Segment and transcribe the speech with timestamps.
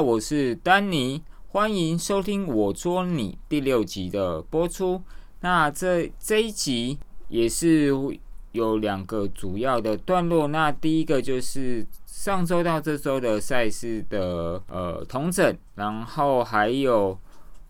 [0.00, 5.02] 我是丹尼，欢迎收听我捉你第六集的播出。
[5.40, 6.98] 那这这一集
[7.28, 7.94] 也是
[8.52, 10.48] 有两个主要的段落。
[10.48, 17.18] 那第一个就是上周到这周的赛事的呃同整，然后还有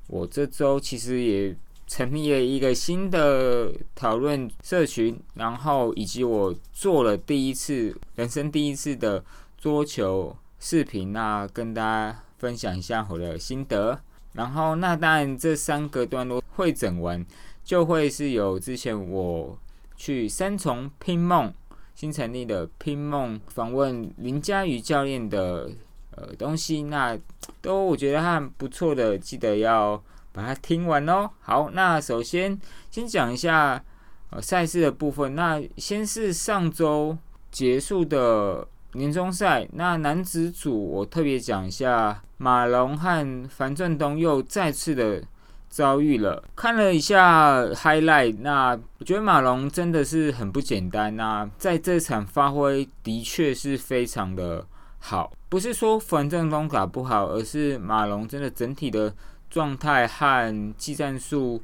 [0.06, 1.56] 我这周其实也
[1.88, 9.24] 成立了一个新的讨论社群，然后以及我做了第一次人生第一次的
[9.58, 10.36] 桌球。
[10.62, 13.98] 视频那跟大家分享一下我的心得，
[14.34, 17.24] 然后那当然这三个段落会整完，
[17.64, 19.58] 就会是有之前我
[19.96, 21.52] 去三重拼梦
[21.94, 25.70] 新成立的拼梦访问林佳瑜教练的
[26.14, 27.18] 呃东西，那
[27.62, 31.30] 都我觉得还不错的，记得要把它听完哦。
[31.40, 33.82] 好，那首先先讲一下
[34.28, 37.16] 呃赛事的部分，那先是上周
[37.50, 38.68] 结束的。
[38.92, 45.22] 年终赛，那男子组我特别讲一下，马龙和樊振东又再次的
[45.68, 46.42] 遭遇了。
[46.56, 51.14] 看了一下 highlight，那我觉得马龙真的是很不简单。
[51.14, 54.66] 那在这场发挥的确是非常的
[54.98, 59.14] 好，不是说樊振东打不好，而是马龙真的整体的
[59.48, 61.62] 状态和技战术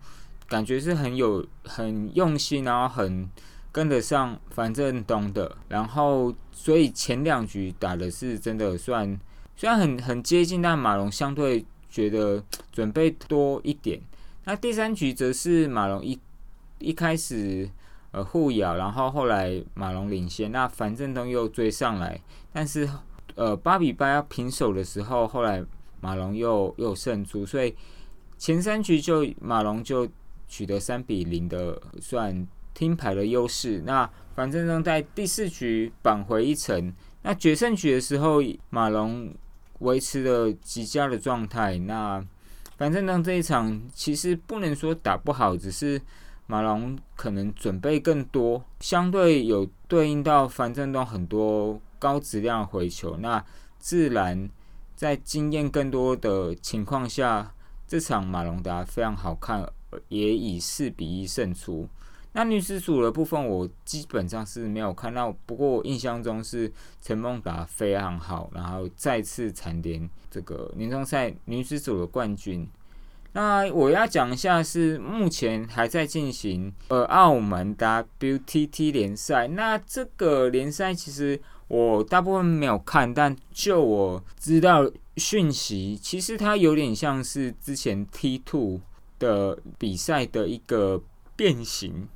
[0.48, 3.28] 感觉是很有很用心，然后很。
[3.76, 9.20] 跟得上樊振东的，然后所以前两局打的是真的算，
[9.54, 14.00] 虽然很很接近，但马龙相对觉得准备多一点。
[14.44, 16.18] 那第三局则是马龙一
[16.78, 17.68] 一开始
[18.12, 22.18] 呃互咬，然后后来马龙领先，那樊振东又追上来，
[22.54, 22.88] 但是
[23.34, 25.62] 呃八比八要平手的时候，后来
[26.00, 27.76] 马龙又又胜出，所以
[28.38, 30.08] 前三局就马龙就
[30.48, 32.48] 取得三比零的算。
[32.76, 36.92] 听牌的优势，那樊振东在第四局扳回一城。
[37.22, 39.34] 那决胜局的时候，马龙
[39.78, 41.78] 维持了极佳的状态。
[41.78, 42.22] 那
[42.76, 45.98] 樊振东这一场其实不能说打不好，只是
[46.46, 53.16] 马龙可能准备更多，相对有对应到樊振东很多高质量回球。
[53.16, 53.42] 那
[53.78, 54.50] 自然
[54.94, 57.54] 在经验更多的情况下，
[57.88, 59.66] 这场马龙打非常好看，
[60.08, 61.88] 也以四比一胜出。
[62.36, 65.34] 那女子组的部分，我基本上是没有看到。
[65.46, 66.70] 不过我印象中是
[67.00, 72.68] 陈梦达非常好，然后再次蝉联这个年终赛女子组的冠军。
[73.32, 79.48] 那我要讲一下是目前还在进行呃澳门 WTT 联赛。
[79.48, 88.82] 那这个联赛其实我大部分没有看，但就我知道讯息，其实它有点像是之前 T Two
[89.18, 91.00] 的比赛的一个
[91.34, 92.06] 变形。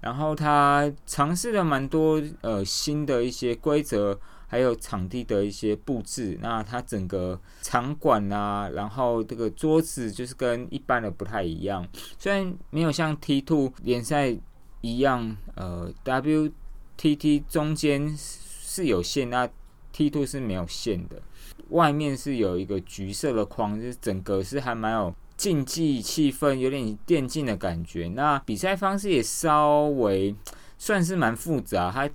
[0.00, 6.38] 然后他尝试了蛮多呃新的一些规则，还有场地的一些布置。
[6.40, 11.86] 那他整个场馆啊，然后这个桌子就是跟一般的不太一样。
[12.18, 14.36] 虽然没有像 T Two 联赛
[14.80, 19.48] 一样，呃 WTT 中间是有线，那
[19.92, 21.20] T Two 是没有线的。
[21.70, 25.14] 外面是有一个橘色的框，就是整个是还蛮有。
[25.38, 30.34] 竞技气氛有点电竞的感觉，那比赛方式也稍微
[30.76, 31.92] 算是蛮复杂。
[31.92, 32.10] 它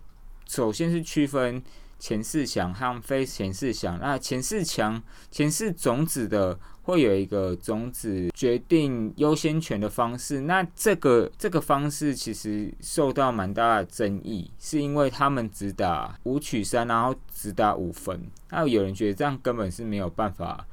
[0.45, 1.63] 首先是区分
[1.97, 5.01] 前四强和非前四强，那前四强、
[5.31, 10.41] 前四种子的会有一个种子决定优先权的方式。
[10.41, 18.29] 那这个这个方式其实受到蛮大的争议，是因为他们只打五取三，然后只打五分。
[18.49, 20.67] 那有人觉得这样根本是没有办法。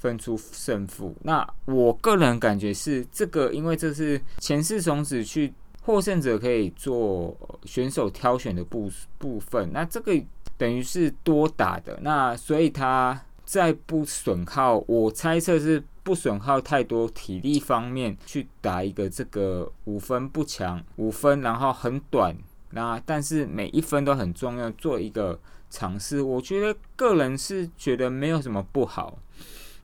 [0.00, 1.14] 分出胜负。
[1.22, 5.52] 那我个人感觉是这个，因为这是前四种子去
[5.82, 9.70] 获胜者可以做选手挑选的部部分。
[9.72, 10.12] 那这个
[10.56, 22.34] 等于是多打的，那所以他在不损耗，我猜测是不损耗太多体力方面去打一个这个五分不强五分，然后很短，
[22.70, 25.38] 那但是每一分都很重要，做一个
[25.68, 26.22] 尝试。
[26.22, 29.18] 我觉得个人是觉得没有什么不好。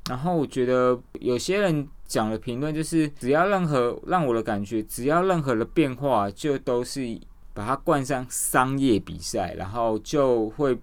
[0.08, 7.20] 然后我觉得有些人讲的评论就是，只要任何让我的感觉，只要任何的变化，就都是
[7.52, 10.78] 把它冠上商业比赛，然后就会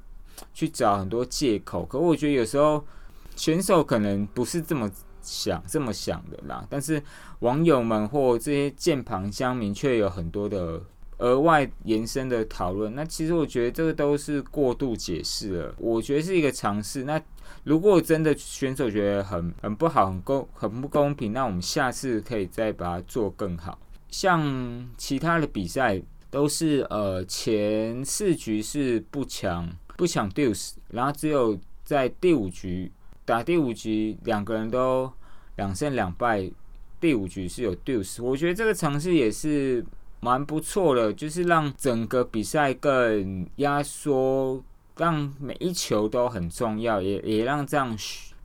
[0.54, 1.86] 去找很多借口。
[1.86, 2.84] 可我觉得有时候
[3.36, 4.92] 选手可能不是这么
[5.22, 7.02] 想、这么想的啦，但是
[7.40, 10.82] 网友们或这些键盘乡民却有很多的
[11.20, 12.94] 额外延伸的讨论。
[12.94, 17.04] 那其实我觉得这个都是过度解释了，我觉得是一个尝试。
[17.06, 17.22] 那
[17.64, 23.80] 如果真的选手觉得很很不好、很公很不公平，那我们下次可以再把它做更好。
[24.10, 32.92] 像其他的比赛都是呃前四局是不抢不抢 deuce，然后只有在第五局
[33.26, 35.12] 打第五局两个人都
[35.56, 36.52] 两胜两败，
[37.00, 39.84] 第五局是有 deuce，我觉得这个尝试也是
[40.20, 44.64] 蛮不错的，就是让整个比赛更压缩，
[44.98, 47.98] 让每一球都很重要，也也让这样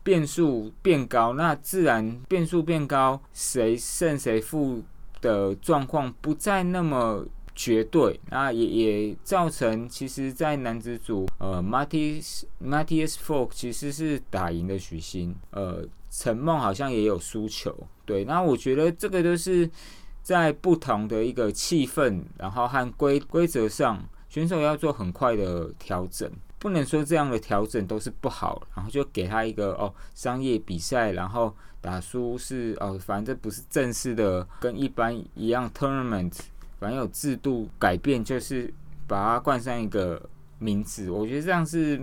[0.03, 4.83] 变数变高，那自然变数变高，谁胜谁负
[5.21, 7.25] 的状况不再那么。
[7.61, 17.75] 绝对，那也也造成，其实，在男子组，呃，Matis Matias Folk 其实是打赢的许昕，呃，陈梦好像也有输球，
[18.06, 19.69] 对，那我觉得这个都是
[20.23, 36.33] 在不同的一个气氛，然后和规规则上，选手要做很快的调整，不能说这样的调整都是不好，然后就给他一个哦商业比赛，然后打输是哦，反正不是正式的，跟一般一样 tournament。
[36.81, 38.73] 反正有制度改变，就是
[39.09, 40.23] 把它冠上一个
[40.61, 41.11] 名字。
[41.11, 42.01] 我觉得这样是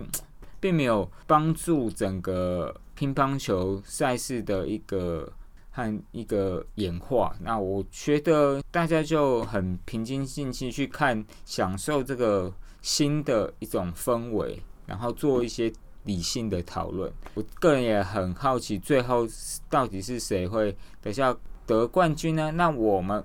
[0.60, 5.32] 并没有帮助整个乒乓球赛事的一个
[5.76, 7.36] 和一个演化。
[7.42, 12.50] 那我觉得大家就很平心静气去看，享受这个
[12.80, 15.70] 新的一种氛围，然后做一些
[16.04, 17.12] 理性的讨论。
[17.34, 19.28] 我个人也很好奇，最后
[19.68, 21.36] 到底是谁会等下
[21.66, 22.50] 得冠军呢？
[22.52, 23.22] 那我们。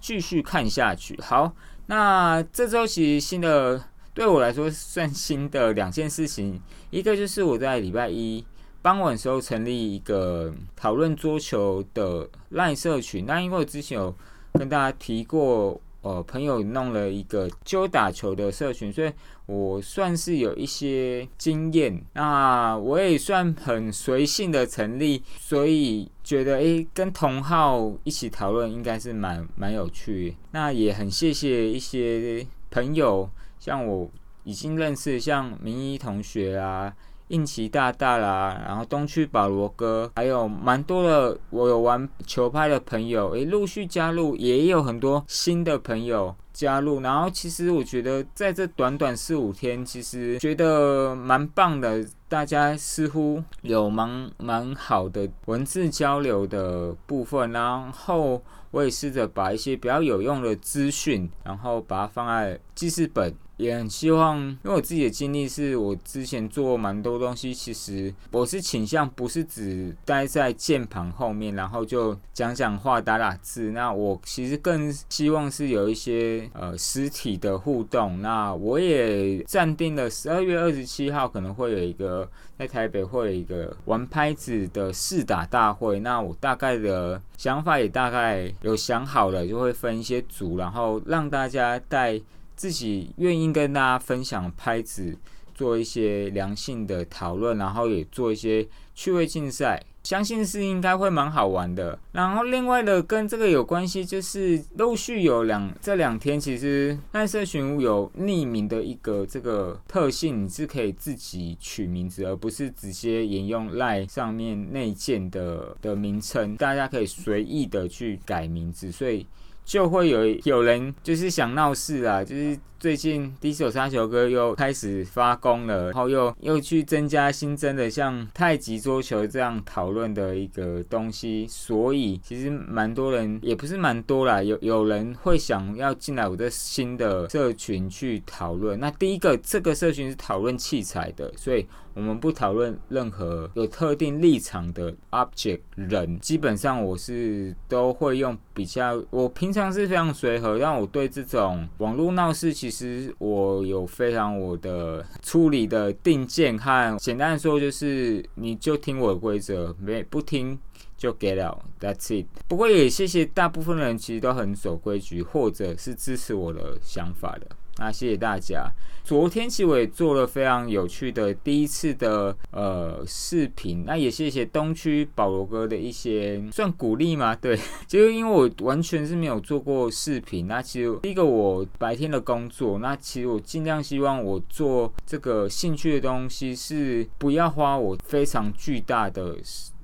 [0.00, 1.20] 继续看下去。
[1.20, 1.52] 好，
[1.86, 3.82] 那这周其实新的
[4.14, 8.46] 对我来说算新的两件事情，一个就是我在礼拜一
[8.82, 13.26] 傍晚时候成立一个讨论桌球的赖社群。
[13.26, 14.14] 那因为我之前有
[14.52, 15.80] 跟大家提过。
[16.00, 19.12] 呃，朋友弄了一个揪打球的社群，所以
[19.46, 22.00] 我算是有一些经验。
[22.14, 30.36] 那我也算很随性的成立，所以觉得诶，跟同号一起讨论应该是蛮蛮有趣。
[30.52, 33.28] 那也很谢谢一些朋友，
[33.58, 34.08] 像我
[34.44, 36.94] 已经认识像明一同学啊。
[37.28, 47.00] 印奇大大啦，然后东区保罗哥，还有蛮多的我有玩球拍的朋友，诶，陆续加入，也有很多新的朋友加入。
[47.00, 57.52] 然后其实我觉得在这短短四五天，其实觉得蛮棒的，大家似乎有蛮蛮好的文字交流的部分。
[57.52, 63.34] 然后我也试着把一些比较有用的资讯，然后把它放在记事本。
[63.58, 73.72] 也很希望，因为我自己的经历是我之前做蛮多东西，其实我是倾向不是只待在键盘后面，然后就讲讲话、打打字。
[73.72, 78.22] 那我其实更希望是有一些呃实体的互动。
[78.22, 85.98] 那我也暂定了十二月二十七号可能会有一个在台北会有一个玩拍子的试打大会。
[85.98, 92.20] 那我大概的想法也大概有想好了，就会分一些组，然后让大家带。
[92.58, 95.16] 自己愿意跟大家分享拍子，
[95.54, 98.66] 做一些良性的讨论，然后也做一些
[98.96, 101.96] 趣味竞赛，相信是应该会蛮好玩的。
[102.10, 119.24] 然后另外的跟这个有关系，就是陆续有两这两天，其实赖社群有匿名的一个这个特性，你是可以自己取名字，而不是直接沿用赖上面内建的的名称，大家可以随意的去改名字，所以。
[119.68, 138.78] 就会有有人就是想闹事啊，就是最近第一首杀球歌又开始发功了，然后又又去增加新增的像太极桌球这样讨论的一个东西，所以其实蛮多人也不是蛮多啦，有有人会想要进来我的新的社群去讨论。
[138.78, 141.66] 那第一个这个社群是讨论器材的，所以。
[141.94, 160.58] 我们不讨论任何有特定立场的 object 人，基本上我是都会用比较，我平常是非常随和，但我对这种网络闹事，其其实我有非常我的处理的定见和简单的说，就是你就听我的规则，没不听
[160.98, 162.26] 就 get out，that's it。
[162.46, 167.46] 不过也谢谢大部分人其实都很守规矩，或者是支持我的想法的。
[167.78, 168.70] 那谢谢大家。
[169.04, 177.34] 昨天其实我也做了非常有趣的第一次的呃视频，那也谢谢东区保罗哥的一些算鼓励吗？
[177.34, 177.58] 对，
[177.88, 189.36] 就因为我完全是没有做过视频，那其实第一个我白天的工作，那其实我尽量希望我做这个兴趣的东西是不要花我非常巨大的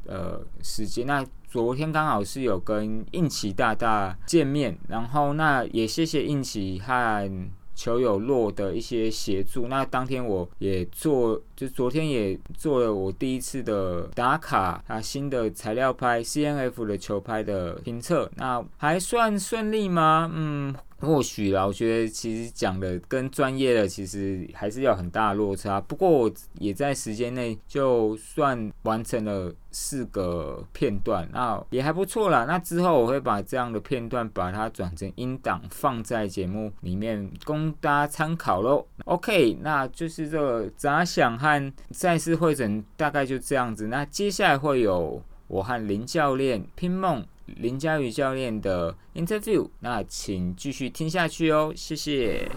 [0.06, 1.06] 呃时间。
[1.06, 7.48] 那昨天刚好是有跟应奇大大见面，然后那也谢谢应奇和。
[7.75, 20.31] 球友落的一些协助，那当天我也做，就昨天也做了我第一次的打卡，啊新的材料拍 C N F 的球拍的评测，那还算顺利吗？
[20.33, 25.80] 嗯，或许啦，我觉得其实讲的跟专业的其实还是要很大落差。
[25.80, 32.44] 不过我也在时间内就算完成了四个片段，那也还不错啦。
[32.44, 38.87] 那之后我会把这样的片段把它转成音档放在节目里面供大家参考喽。
[39.04, 43.87] OK，那就是这个杂想和赛事会诊大概就这样子。
[43.88, 47.25] 那接下来会有我和林教练拼梦。
[47.46, 52.50] 林佳宇教练的 interview，那请继续听下去哦，谢谢。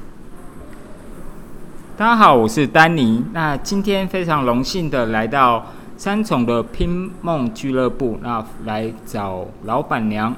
[1.97, 3.23] 大家好，我是丹尼。
[3.33, 10.33] 那今天非常荣幸的来到三重的拼梦俱乐部，那来找老板娘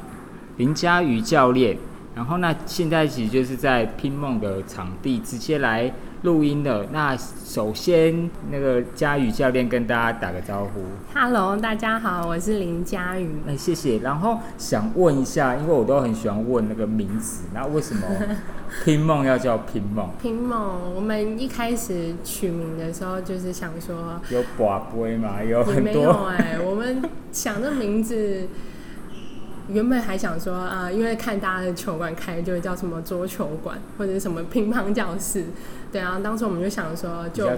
[0.58, 1.78] 林佳宇教练。
[2.16, 5.94] 然后那现在其实就是在拼梦的场地直接来。
[6.24, 10.82] 录音的那首先，那个佳宇教练跟大家打个招呼。
[11.18, 13.38] Hello，大家好，我是林佳宇。
[13.48, 14.00] 哎，谢谢。
[14.00, 18.02] 然后想问一下，因为我都很喜欢问那个名字，那为什么
[18.84, 20.10] 拼梦要叫拼梦？
[20.22, 26.28] 拼梦，我们一开始取名的时候就是想说有寡杯嘛，有很多。
[26.38, 28.50] 哎，我们想这名字。
[29.72, 35.46] 原本还想说啊，因为看大家的球馆开就会叫什么桌球馆或者什么乒乓教室，
[35.92, 37.50] 对啊，当时我们就想说，就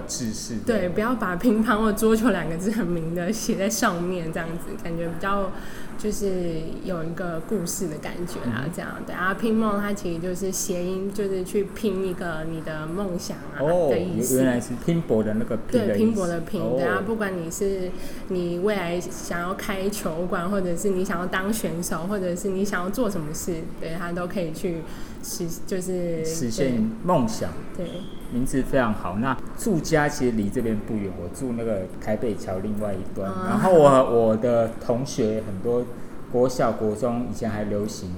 [0.66, 5.50] 对，不要把乒乓或桌球两个字很明的写在上面，这样子感觉比较。
[5.98, 14.38] 就是有一个故事的感觉啊，这样对啊，拼梦它其实就是谐音，就是去拼一个你的梦想啊的意思。
[14.38, 16.60] 原来是拼搏的那个拼对，拼搏的拼。
[16.76, 17.88] 对啊，不管你是
[18.28, 24.78] 你未来想要开球馆，或者是你想要当选手，或者是你想要做什么事，对它都可以去
[25.22, 27.50] 实，就是实现梦想。
[27.76, 27.86] 对。
[28.32, 29.18] 名字非常好。
[29.18, 33.30] 那住家其实离这边不远，我住那个台北桥另外一端。
[33.46, 35.84] 然后我我的同学很多，
[36.32, 38.10] 国小、国中以前还流行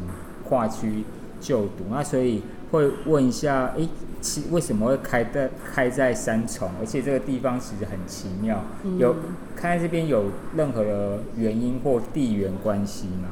[0.48, 1.02] 跨区
[1.40, 3.88] 就读，那所以会问一下，哎，
[4.20, 6.70] 其为什么会开在开在三重？
[6.78, 8.62] 而且这个地方其实很奇妙，
[9.00, 9.16] 有
[9.56, 13.30] 开在这边有任何的原因或地缘关系吗？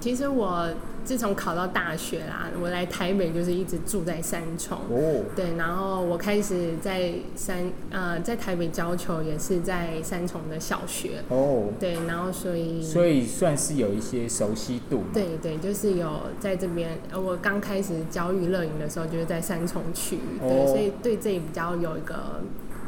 [0.00, 0.68] 其实我。
[1.04, 4.78] 自从考到大学啦，我来台北就是一直住在三重。
[4.90, 5.24] 哦。
[5.36, 11.22] 对，然后我开始在三呃在台北教球，也是在三重的小学。
[11.28, 11.68] 哦。
[11.78, 12.82] 对，然后所以。
[12.82, 15.02] 所以算是有一些熟悉度。
[15.12, 16.08] 对对，就是有
[16.40, 16.98] 在这边。
[17.14, 20.18] 我刚开始教育乐营的时候，就是在三重区。
[20.40, 22.40] 对，所以对这里比较有一个。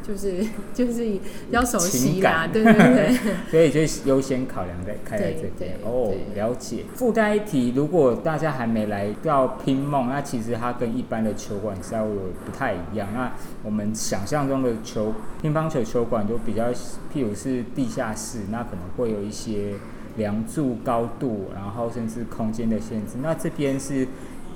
[0.07, 1.21] 就是 就是比
[1.51, 3.19] 较熟悉啦，对对对，
[3.51, 6.85] 所以就优先考量在开在这边哦，了解。
[6.95, 12.11] 附带一提，如果大家还没来到拼梦，那其实它跟一般的球馆稍微
[12.45, 13.09] 不太一样。
[13.15, 13.33] 那
[13.65, 16.71] 我们想象中的球乒乓球球馆就比较，
[17.13, 19.73] 譬如是地下室，那可能会有一些
[20.17, 23.15] 梁柱高度，然后甚至空间的限制。
[23.21, 24.07] 那这边是。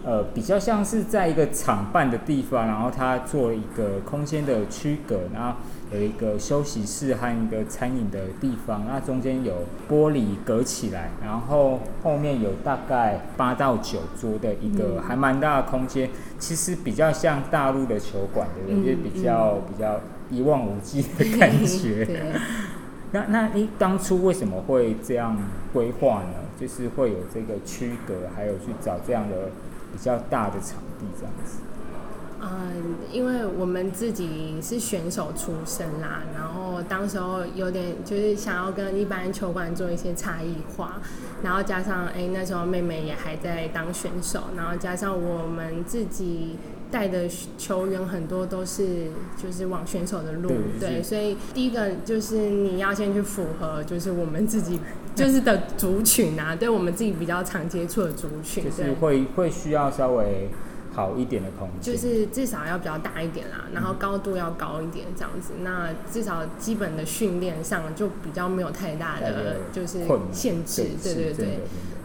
[0.03, 5.59] 呃，比较像是在一个厂办的地方，然后它做一个空间的区隔，然后
[5.93, 22.09] 有一个休息室和一个餐饮的地方，那中间有玻璃隔起来，然后后面有大概八到九桌的一个还蛮大的空间，其实比较像大陆的球馆的，就比较比较一望无际的 感觉。
[23.13, 25.37] 那那你当初为什么会这样
[25.75, 26.35] 规划呢？
[26.59, 29.51] 就是会有这个区隔，还有去找这样的。
[29.93, 31.59] 比较大的场地这样子。
[32.43, 41.03] 嗯，因为我们自己是选手出身啦，然后当时候有点就是想要跟一般球馆做一些差异化，
[41.43, 46.57] 然后加上哎那时候妹妹也还在当选手，然后加上我们自己
[46.91, 47.29] 带的
[47.59, 54.81] 球员很多都是就是往选手的路，对，所以第一个就是你要先去符合就是我们自己
[55.15, 60.49] 就是的族群啊，对我们自己比较常接触的族群，就是会会需要稍微。
[60.93, 65.53] 好一点的空间，就是至少要比较大一点啦，然后高度要高一点这样子。
[65.63, 70.01] 那至少基本的训练上就比较没有太大的就是
[70.33, 71.59] 限制，对对对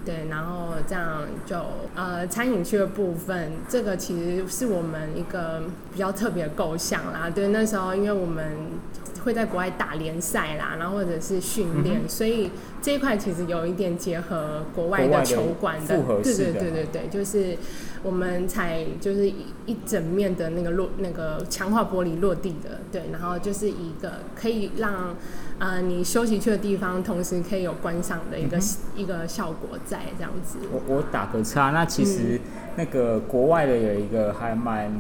[0.06, 0.28] 对。
[0.30, 1.58] 然后这样就
[1.96, 7.28] 呃餐饮区的部分，这个其实是我们一个比较特别的构想啦。
[7.28, 8.56] 对，那时候因为我们
[9.26, 12.52] 会在国外打联赛啦，然后或者是训练，所以
[12.82, 17.58] 这一块其实有一点结合国外的球馆的，对对对对对，就是。
[18.04, 25.16] 我们才就是一一整面的那个落那个强化玻璃落地的，对，然后就是一个可以让
[25.58, 28.60] 呃你休息去的地方，同时可以有观赏的一个
[28.96, 30.60] 一个效果在这样子。
[30.72, 32.40] 我我打个岔，那其实
[32.76, 34.92] 那个国外的有一个还蛮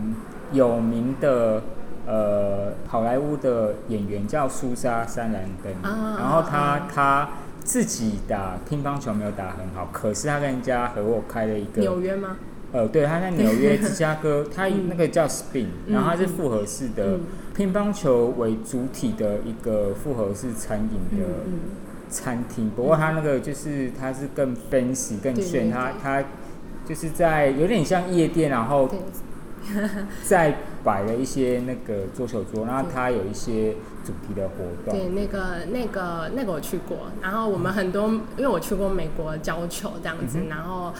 [0.51, 1.62] 有名的
[2.05, 5.74] 呃好莱坞的演员叫苏莎三兰登，
[6.17, 7.29] 然后他他
[7.63, 12.38] 自己打乒乓球没有打很好，可是他跟人家合伙开了一个纽约吗？
[12.71, 17.19] 呃，对，他在纽约、芝加哥， 他那个叫 Spin，然后它是复合式的
[17.55, 21.25] 乒乓球为主体的一个复合式餐饮的
[22.09, 22.69] 餐厅。
[22.75, 26.21] 不过他那个就是他是更 fancy、更炫，他他
[26.85, 28.89] 就是在有点像夜店，然后
[30.24, 34.55] 再摆了一些那个桌球桌，然后它有一些主题的活
[34.86, 34.93] 动。
[34.93, 38.07] 对，那个那个那个我去过，然后我们很多，
[38.38, 40.93] 因为我去过美国教球这样子，然后。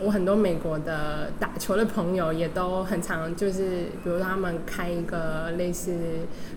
[0.00, 5.90] 我很多美国的打球的朋友也都很常，就是比如他们开一个类似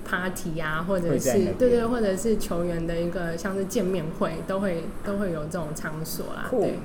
[0.06, 6.50] party 啊，或者是对对，或者是球员的一个像是见面会，都会都会有这种场所啦。
[6.52, 6.78] 对。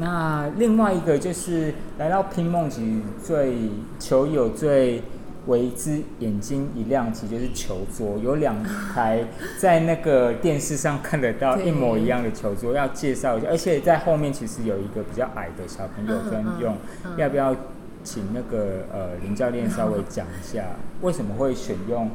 [0.00, 3.54] 那另外一个就是来到拼梦级最
[4.00, 5.00] 球友最。
[5.46, 9.24] 为之眼睛一亮，其实就是球桌，有两台
[9.58, 13.48] 在那个电视上看得到一模一样的球桌，要介绍一下。
[13.48, 16.76] 而且在后面其实有一个比较矮的小朋友专用，
[17.16, 17.56] 要不要
[18.04, 20.62] 请那个呃林教练稍微讲一下，
[21.00, 22.10] 为什么会选用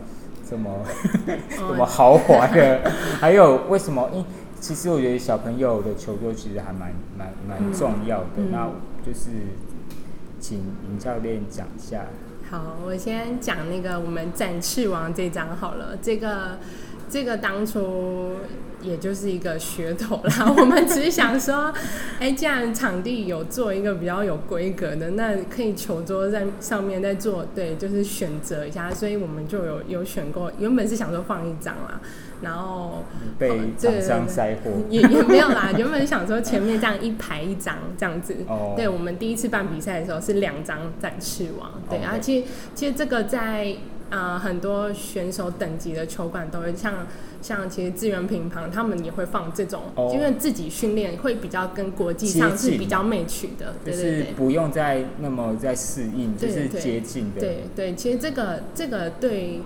[0.48, 0.70] 这么
[1.50, 2.80] 这么豪华的？
[3.20, 4.08] 还有为什么？
[4.13, 4.24] 因
[4.60, 8.70] 其实我觉得小朋友的球桌其实还蛮蛮蛮重要的，那
[9.06, 9.30] 就是
[10.40, 12.06] 请尹教练讲一下。
[12.50, 15.98] 好，我先讲那个我们展翅王这张好了。
[16.02, 16.60] 这个
[17.10, 18.34] 这个当初
[18.82, 20.54] 也就是一个噱头啦。
[20.58, 21.74] 我们只是想说，
[22.20, 28.92] 哎，既然场地有做一个比较有规格的，那可以球桌在上面再做，对，就是选择一下。
[28.92, 32.00] 所以我们就有有选过，原本是想说放一张啦。
[32.46, 33.04] 然后
[33.40, 35.72] 被厂商塞货，也 也没有啦。
[35.75, 38.36] 原本想说前面这样一排一张这样子。
[38.48, 38.74] 哦。
[38.78, 41.72] 对，我们第一次办比赛的时候是两张展翅王。
[41.90, 42.44] 对，而且
[42.75, 43.75] 其实这个在
[44.12, 47.08] 呃很多选手等级的球馆都会像
[47.42, 49.82] 像其实资源乒乓他们也会放这种，
[50.14, 57.39] 因为自己训练会比较跟国际上是比较媚取的，就是不用再那么再适应，就是接近的。
[57.39, 59.62] 对对，其实这个这个对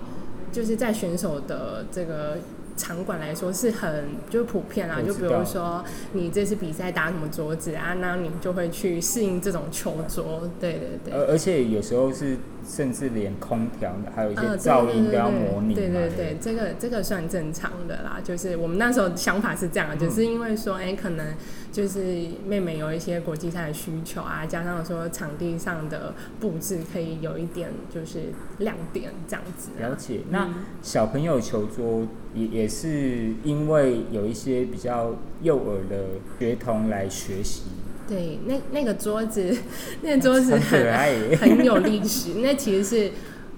[0.50, 2.38] 就是在选手的这个。
[2.80, 11.12] 场馆来说是很就普遍啦，就比如说你这次比赛打什么桌子啊，那你就会去适应这种球桌，对对对。
[11.12, 12.38] 而而且有时候是
[12.70, 15.74] 甚至连空调还有一些噪音都要模拟。
[15.74, 21.34] 对对对，这个这个算正常的啦，就是我们那时候想法是这样，就是因为说，哎，可能
[21.72, 29.70] 就是妹妹有一些国际赛的需求啊，加上说场地上的布置可以有一点就是亮点这样子。
[29.80, 30.48] 了解，那
[30.80, 32.06] 小朋友球桌。
[32.32, 36.04] 也也是因为有一些比较幼儿的
[36.38, 37.62] 学童来学习。
[38.10, 39.56] 对，那那个桌子，
[40.02, 42.30] 那个桌子很 很有历史。
[42.42, 43.10] 那其实是。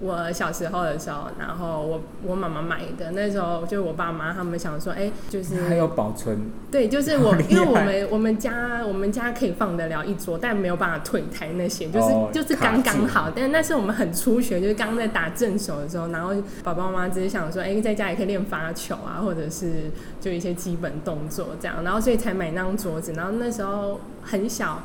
[0.02, 6.36] 我小时候的时候，然后我我妈妈买的，那时候就我爸妈他们想说，哎，就是还有保存，
[6.72, 13.30] 对，就是我，因为我们我们家我们家可以放得了一桌，但没有办法退台那些，就是就是刚刚好。
[13.34, 16.34] 但那是我们很初学，就是刚刚在打正手的时候，然后
[16.64, 23.12] 爸爸妈妈只是想说，哎，在家也可以练发球啊，或者是就一些基本动作这样，然后所以才买那张桌子。
[23.12, 24.82] 然后那时候很小，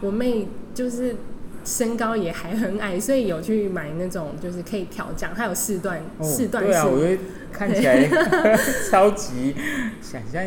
[0.00, 1.16] 我妹就是。
[1.64, 7.22] 身高也还很矮，所以有去买那种就是可以调降，它有四段四段对啊，我觉得
[7.52, 8.08] 看起来
[8.90, 9.54] 超级
[10.00, 10.42] 想像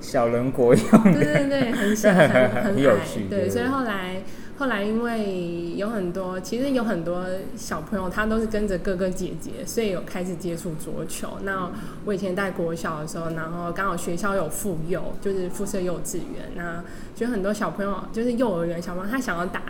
[0.00, 1.02] 小人国一样。
[1.04, 3.26] 对对对，很很 很有趣。
[3.30, 4.22] 对，所以后来
[4.58, 7.24] 后来因为有很多，其实有很多
[7.56, 11.38] 小朋友他都是跟着哥哥姐姐，所以有开始接触桌球。
[11.42, 11.70] 那
[12.04, 16.82] 我以前在国小的时候，然后刚好学校有附幼，就是附设幼稚园，那
[17.14, 19.62] 就很多小朋友就是幼儿园小朋友，他想要打。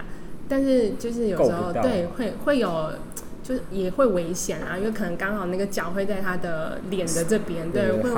[0.48, 2.90] 但是就是有时候对会会有，
[3.42, 8.10] 就是也会危险啊，因为可能刚好那个脚会在他的脸的这边，对，会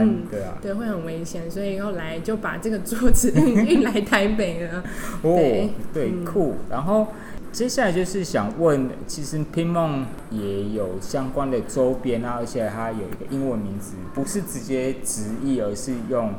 [0.00, 4.84] 嗯，对啊，对，会很危险，所以后来就把这个桌子运来台北了。
[5.22, 6.56] 哦，对，酷。
[6.70, 7.08] 然后
[7.50, 16.34] 接下来就是想问，其实拼梦也有相关的周边啊，而且它有一个英文名字，不是直接直译，而是用。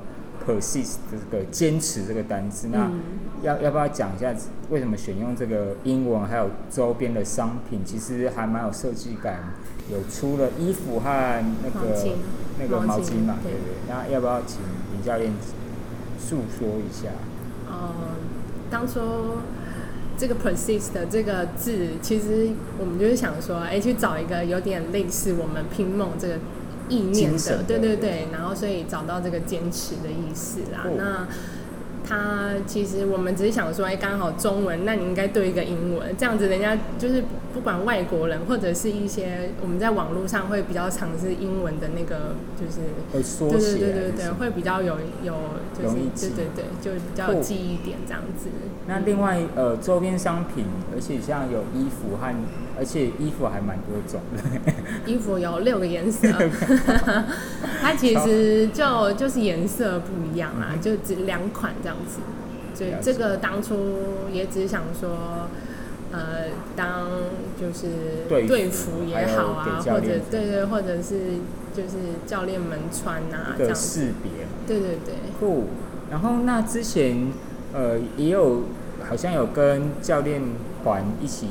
[0.48, 2.90] persist 这个坚持这个单词，那
[3.42, 4.34] 要要不要讲一下
[4.70, 6.24] 为什么选用这个英文？
[6.26, 9.54] 还有周边的商品，其实还蛮有设计感，
[9.92, 11.10] 有出了衣服和
[11.64, 12.08] 那个
[12.60, 13.74] 那个毛巾嘛，对不对？
[13.88, 14.60] 那要不要请
[14.94, 15.32] 李教练
[16.20, 17.10] 诉说一下？
[17.68, 17.94] 呃，
[18.70, 19.00] 当初
[20.18, 22.50] 这个 persist 这个字，其实
[22.80, 26.36] 我们就是想说，哎，去找一个有点类似我们拼梦这个。
[26.92, 30.88] 意念的，对对对，然后所以找到这个坚持的意思啦。
[30.98, 31.28] 那
[32.10, 42.82] 他其实我们只是想说，哎，刚好中文，那你应该对一个英文，这样子人家就是不管外国人或者是一些我们在网络上会比较尝试英文的那个，就是
[43.14, 45.36] 对对对对对，会比较有有
[45.78, 48.50] 就是对对对，就比较有记忆点这样子。
[48.88, 52.34] 那另外呃周边商品，而且像有衣服和，
[52.80, 54.72] 而且衣服还蛮多种的。
[55.06, 56.30] 衣服有六个颜色，
[57.82, 62.20] 它其实就就是颜色不一样啦，就只两款这样子。
[62.74, 63.76] 所以这个当初
[64.32, 65.50] 也只想说，
[66.14, 66.46] 呃，
[66.78, 67.08] 当
[67.60, 71.40] 就是队服也好啊，或者对对，或者是
[71.76, 74.48] 就是教练们穿啊这样识别。
[74.66, 75.16] 对对对。
[75.38, 75.68] 酷。
[76.10, 77.28] 然后那之前
[77.74, 78.64] 呃也有
[79.08, 80.42] 好像有跟教练
[80.82, 81.48] 团一起。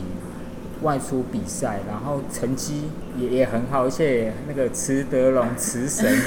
[0.82, 6.06] 外出比赛，然后成绩也也很好，而且那个池德龙池神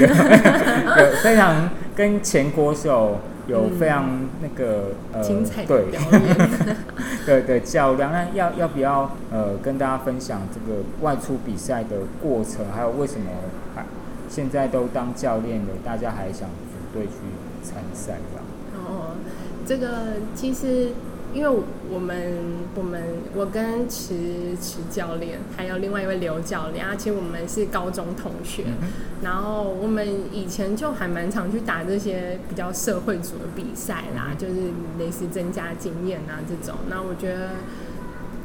[0.97, 5.85] 有非常跟前国手有非常那个呃精彩对
[7.25, 8.11] 对对较量。
[8.11, 13.31] 那要要不要呃跟大家分享这个外出比赛的过程，还有为什么
[13.73, 13.85] 还
[14.29, 17.11] 现在都当教练了，大家还想组队去
[17.63, 18.45] 参赛这样？
[18.85, 19.15] 哦，
[19.65, 20.89] 这个其实。
[21.33, 22.33] 因为我们
[22.75, 23.01] 我们
[23.35, 28.65] 我跟池池教练还有另外一位刘教练，而且我们是高中同学，
[29.23, 34.53] 然后我们以前就还蛮常去打这些比较社会组的比赛啦，就是
[34.99, 36.79] 类似增加经验啊这种。
[36.89, 37.49] 那我觉得。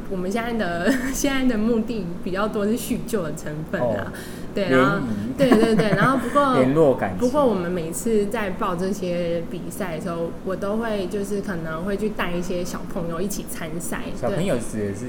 [0.09, 4.13] 我们现在的 现在的目的比较多是叙旧的成分啊，
[4.57, 14.01] 对，然后对对对，然后不过 联络感不过我们每次在报这些比赛的时候，我都会就是可能会去带一些小朋友一起参赛。
[14.19, 15.07] 小朋友指的是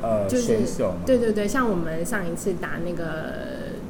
[0.00, 3.32] 呃选手对对对，像我们上一次打那个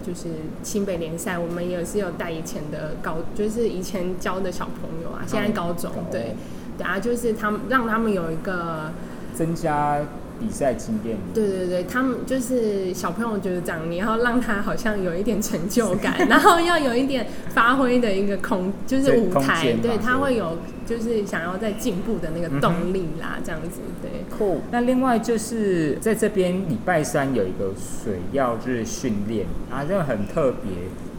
[0.03, 0.29] 就是
[0.63, 6.35] 新北联赛，我们也是有带以前的高，就是以前教的小朋友啊，现在高中对，
[6.79, 8.91] 对啊，就是他们让他们有一个
[9.35, 9.99] 增加。
[10.41, 24.11] 比赛经验，对对对，他们就是小朋友就是这样，你要让他好像有一点成就感， 然后要有一点发挥的一个空，就是舞台，对他会有就是想要在进步的那个动力啦，这样子，对。
[24.37, 24.61] 酷。
[24.71, 30.71] 那另外就是在这边礼拜三有一个水曜日训练啊，这个很特别，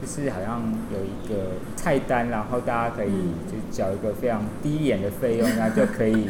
[0.01, 0.61] 就是好像
[0.93, 3.11] 有一个菜单，然后大家可以
[3.51, 6.27] 就缴一个非常低廉的费用，那就可以。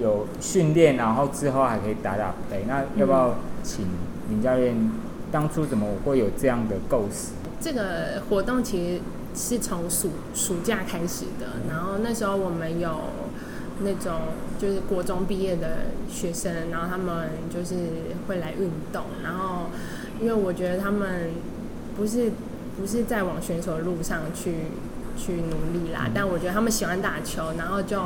[0.00, 2.64] 有训练，然后之后还可以打打杯。
[2.66, 3.86] 那要不要请
[4.30, 4.74] 林教练？
[5.32, 7.32] 当初怎么会有这样的构思？
[7.60, 9.00] 这个活动其实
[9.34, 11.46] 是从暑暑假开始的。
[11.68, 12.90] 然后那时候我们有
[13.80, 14.12] 那种
[14.60, 17.74] 就是国中毕业的学生，然后他们就是
[18.28, 19.02] 会来运动。
[19.24, 19.70] 然后
[20.20, 21.30] 因为我觉得他们
[21.96, 22.30] 不是
[22.80, 24.54] 不是在往选手的路上去
[25.16, 27.98] 去努力啦，但我觉得他们喜欢打球，然后就。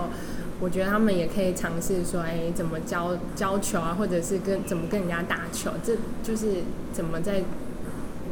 [0.61, 7.41] 我觉得他们也可以尝试说，哎，怎么教教球啊，或者是跟怎么跟人家打球，这就是怎么在，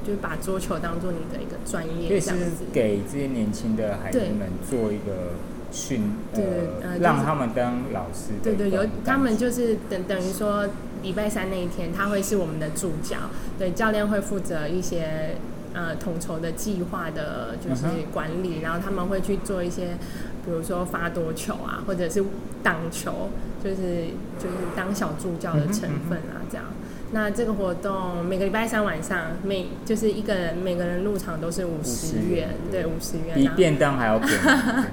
[0.04, 2.64] 就是把桌球当做你的一个专业，这样子。
[2.72, 5.34] 给这些年轻的孩子们做一个
[5.70, 8.32] 训，呃，让他们当老师。
[8.42, 10.68] 对对，有他们就是等等于说，
[11.02, 13.16] 礼拜三那一天他会是我们的助教，
[13.56, 15.36] 对，教练会负责一些
[15.76, 19.98] 呃统筹的计划的，就是管理，然后他们会去做一些。
[20.46, 22.22] 比如说发多球啊，或者是
[22.62, 23.30] 挡球，
[23.64, 24.06] 就是
[24.38, 26.64] 就是当小助教的成分啊，这样。
[27.10, 33.34] 那这个活动每个礼拜三晚上，每就是一个人每个人入场都是五十元，对，五十元。
[33.34, 34.36] 比便当还要便宜。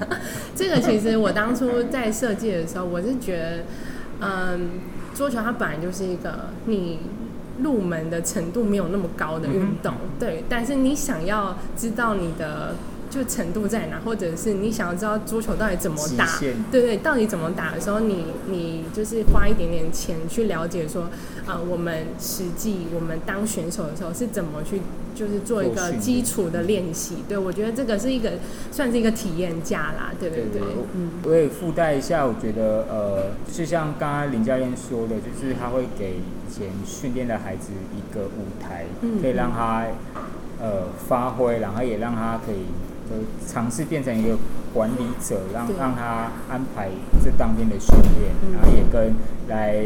[0.58, 3.58] 这个其实我当初在设计的时候，我是觉得，
[4.22, 4.70] 嗯，
[5.14, 6.98] 桌球它本来就是一个你
[7.62, 12.76] 入门的程度没有那么高的运动，对，但是你想要知道你的。
[13.14, 16.28] 就程度在哪，或者是你想要知道桌球到底怎么打，
[16.72, 21.04] 对对，到底怎么打的时候，你你就是花一点点钱去了解说，
[21.46, 24.82] 啊，我们实际我们当选手的时候是怎么去，
[25.14, 27.18] 就是做一个基础的练习。
[27.30, 28.32] 对我觉得这个是一个
[28.72, 30.60] 算是一个体验价啦，对对对。
[30.96, 38.86] 嗯，我也附带一下，我觉得呃，就像刚刚林教练说的，就是他会给以前训练的孩子一个舞台，
[39.22, 39.86] 可以让他
[40.60, 42.66] 呃发挥，然后也让他可以。
[43.12, 44.38] 呃尝试变成一个
[44.74, 46.88] 管理者，让让他安排
[47.22, 49.14] 这当天的训练，然后也跟
[49.50, 49.84] 来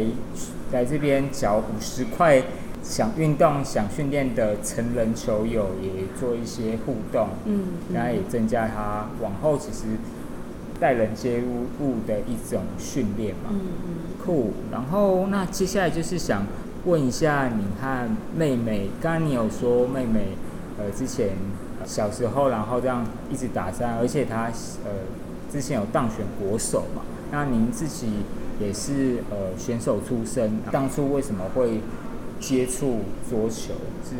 [0.70, 2.40] 来这边缴五十块
[2.80, 9.86] 想运动、想训练的成人球友也做一些互动，嗯，然后也增加他往后其实
[10.80, 11.42] 待人接
[11.80, 14.52] 物的一种训练嘛，嗯嗯，酷。
[14.72, 16.42] 然后那接下来就是想
[16.84, 20.36] 问一下你和妹妹，刚刚你有说妹妹
[20.78, 21.30] 呃之前。
[21.86, 24.50] 小时候，然后这样一直打山，而且她
[24.84, 24.90] 呃
[25.50, 27.00] 之前有当选国手嘛？
[27.30, 28.08] 那您自己
[28.60, 31.80] 也是呃选手出身，当初为什么会
[32.40, 32.98] 接触
[33.30, 33.72] 桌球？
[34.04, 34.16] 是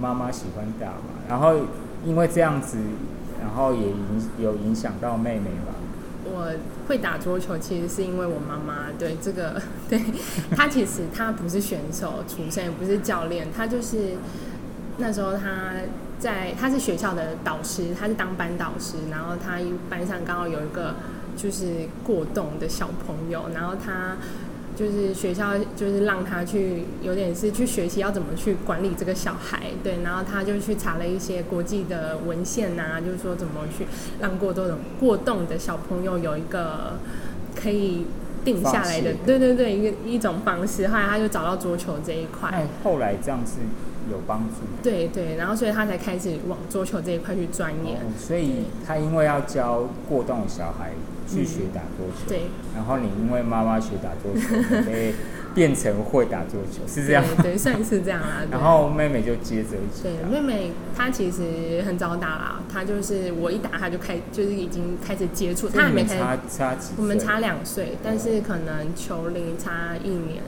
[0.00, 1.20] 妈妈喜欢打嘛？
[1.28, 1.66] 然后
[2.06, 2.78] 因为这样子，
[3.42, 5.74] 然后也影有影响到妹妹吧？
[6.24, 6.52] 我
[6.88, 10.00] 会打桌球，其实是因为我妈妈对这个， 对
[10.56, 14.16] 她其实她不是选手出身，也不是教练，她就是
[14.98, 15.72] 那时候她
[16.18, 19.58] 在她是学校的导师，她是当班导师，然后她
[19.88, 20.94] 班上刚好有一个
[21.36, 24.16] 就是过动的小朋友，然后她。
[24.76, 33.86] 就是学校就是让他去，有点是去学习要怎么去管理这个小孩，对，然后他就去查了一些国际的文献呐，就是说怎么去
[34.20, 36.98] 让过多的过动的小朋友有一个
[37.54, 38.06] 可以
[38.44, 40.88] 定下来的，对对对，一个一种方式。
[40.88, 43.60] 后来他就找到桌球这一块，后来这样是
[44.10, 44.62] 有帮助。
[44.82, 48.00] 对对，然后所以他才开始往桌球这一块去钻研。
[48.18, 50.90] 所以他因为要教过动小孩。
[51.26, 52.42] 去学打桌球，对。
[52.74, 55.14] 然后你因为妈妈学打桌球，所以
[55.54, 57.24] 变成会打桌球， 是这样。
[57.42, 58.42] 对，算是这样啦。
[58.52, 60.02] 然后妹妹就接着一起。
[60.02, 65.66] 对，妹妹她其实很早打啦，她就是我一打她就开，就是已经开始接触。
[65.66, 66.92] 她还没差差几？
[66.98, 70.42] 我们差两岁，但是可能球龄差一年。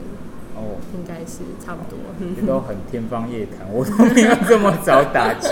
[0.57, 1.97] 哦，应该是差不多。
[2.45, 5.49] 都很天方夜谭，我都没有这么早打球。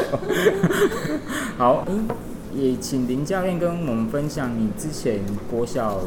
[1.57, 1.85] 好。
[2.57, 5.19] 也请林教练跟我们分享，你之前
[5.51, 5.99] 国小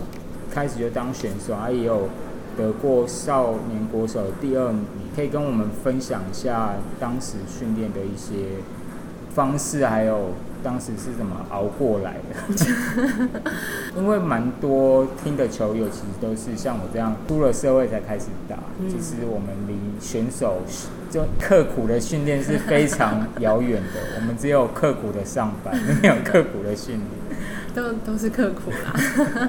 [0.50, 2.08] 开始就当选手，也有
[2.56, 8.62] 得过少年国手第二名，可以跟我们分享一下当时训练的一些
[9.34, 10.30] 方式，还有。
[10.62, 12.66] 当时是怎么熬过来的？
[13.96, 18.56] 因为蛮多听的球友其实都是像我这样出了社会才开始打。
[18.88, 20.62] 其实我们离选手
[21.10, 24.00] 就刻苦的训练是非常遥远的。
[24.20, 27.08] 我们只有刻苦的上班， 没有刻苦的训练。
[27.74, 29.48] 都都是刻苦啦。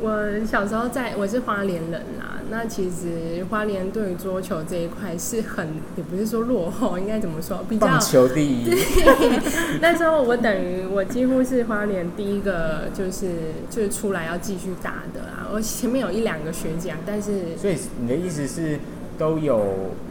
[0.00, 2.31] 我小时候在，我是花莲人啦。
[2.52, 7.64] 那其实花莲对于桌球这一块是很，也不是说落后，应该怎么说？
[7.66, 8.68] 比较球第一。
[8.68, 13.30] 对， 那时候我等于我几乎是花莲第一个，就是
[13.70, 15.48] 就是出来要继续打的啦。
[15.50, 18.78] 我前面有一两个学长，但是所以你的意思是？
[19.18, 19.62] 都有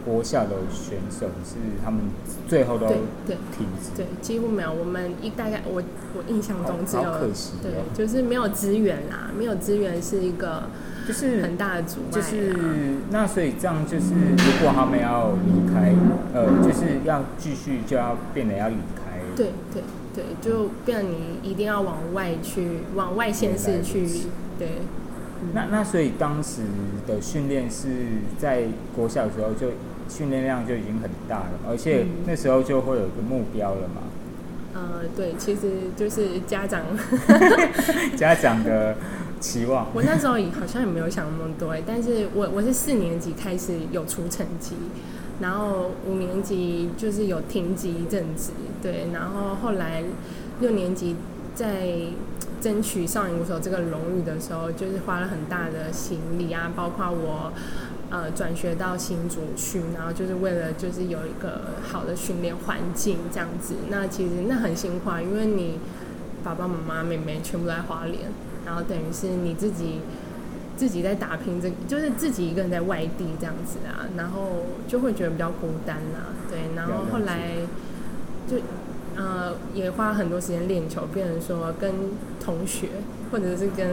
[0.06, 2.00] 国小的选手是他们
[2.48, 4.72] 最后都停止，对，几乎没有。
[4.72, 5.82] 我们一大概我
[6.16, 10.62] 我印象中只有可惜，对，就是没有资源啦，没有资源是一个
[11.06, 12.12] 就是很大的阻碍。
[12.12, 12.54] 就是
[13.10, 15.92] 那所以这样就是，如果他们要离开，
[16.34, 19.02] 呃，就是要继续就要变得要离开。
[19.34, 19.82] 对对
[20.14, 24.06] 对，就变你一定要往外去，往外县市去，
[24.58, 24.68] 对。
[25.54, 26.62] 那那所以当时
[27.06, 27.88] 的训练是
[28.38, 29.72] 在国小的时候就
[30.08, 34.02] 训练量就已经很大了，而且那时候就会有一个目标了嘛。
[34.74, 35.60] 呃，对，其实
[35.96, 36.82] 就是家长
[38.16, 38.96] 家长的
[39.42, 39.88] 期望。
[39.92, 44.76] 我那时候好像也没有想那么多，但是我我是四年级开始有出成绩，
[45.40, 50.04] 然后五年级就是有停级一阵子，对，然后后来
[50.60, 51.16] 六年级
[51.54, 51.88] 在。
[52.62, 57.52] 争取少年鼓手这个荣誉的时候，就是花了很大的心力啊，包括我
[58.08, 63.74] 呃转学到新竹去，然后就是为了就是有一个好的训练环境这样子。
[63.90, 65.80] 那其实那很辛苦，因为你
[66.44, 68.30] 爸爸妈妈、妹妹全部在花莲，
[68.66, 70.00] 然后等于是你自己
[70.76, 76.32] 自己在打拼，这就是自己一个人在外地这样子啊，然后就会觉得比较孤单啊。
[76.50, 77.56] 对，然后后来
[78.48, 78.56] 就。
[79.14, 81.92] 呃，也花很多时间练球，变成说跟
[82.42, 82.88] 同学
[83.30, 83.86] 或者是跟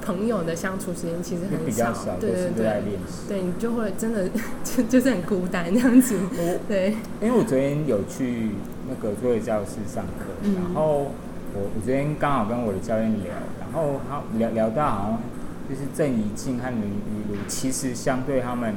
[0.00, 2.82] 朋友的相处时间其实很少，对对对，
[3.28, 4.28] 对你就会真的
[4.62, 6.16] 就就是很孤单这样子。
[6.68, 8.50] 对，因为我昨天有去
[8.88, 11.10] 那个作业教室上课，然后
[11.54, 15.18] 我我昨天刚好跟我的教练聊，然后他聊聊到好像
[15.68, 18.74] 就是郑怡静和李李如，其实相对他们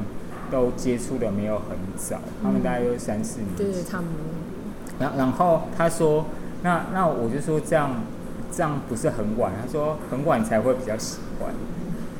[0.51, 4.11] 都接触的没有很早，他们大概有三四年，对对，差不多。
[4.99, 6.25] 然然后他说，
[6.63, 7.91] 那那我就说这样
[8.51, 9.51] 这样不是很晚。
[9.59, 11.53] 他说很晚才会比较喜欢。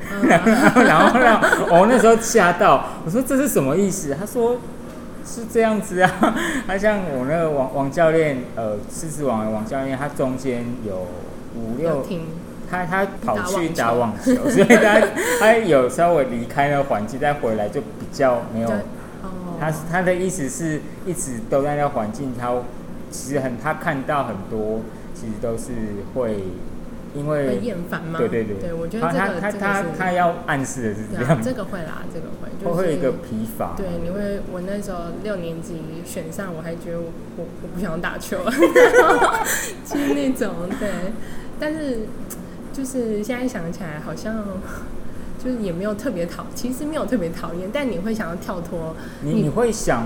[0.85, 1.39] 然后 让
[1.69, 4.15] 我那时候吓到，我说这是什么意思？
[4.19, 4.57] 他说
[5.25, 6.35] 是这样子啊。
[6.67, 11.07] 他 像我那个王王教练，呃，狮子王的王教练，他中间有
[11.55, 12.05] 五六，
[12.69, 15.01] 他他跑去打网球，所以他
[15.39, 18.69] 他有稍微离开那个环境，再回来就比较没有。
[19.59, 22.51] 他他的意思是一直都在那环境，他
[23.09, 24.81] 其实很他看到很多，
[25.13, 25.71] 其实都是
[26.13, 26.43] 会
[27.15, 28.17] 因为厌烦吗？
[28.17, 33.75] 对对对，对我觉得这个他他他要暗示的是这样，这个会啦，这个会，会会一个疲乏。
[33.77, 37.05] 对，你会我那时候六年级选上，我还觉得我
[37.37, 38.37] 我不想打球，
[39.85, 40.89] 就是那种对。
[41.59, 41.99] 但是
[42.73, 44.43] 就是现在想起来，好像
[45.43, 50.03] 就是也没有特别讨，其实没有特别讨厌，但你会想要跳脱，你你会想